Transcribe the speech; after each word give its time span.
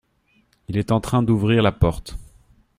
Il 0.67 0.77
est 0.77 0.91
en 0.91 0.99
train 0.99 1.21
d’ouvrir 1.21 1.61
la 1.61 1.71
porte… 1.71 2.17